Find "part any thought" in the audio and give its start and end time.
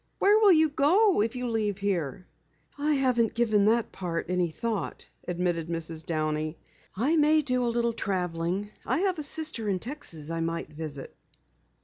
3.91-5.07